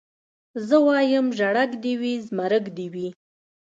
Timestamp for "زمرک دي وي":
2.27-3.07